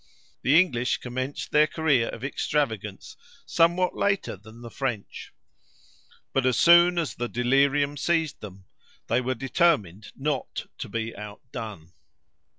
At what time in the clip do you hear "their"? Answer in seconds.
1.51-1.67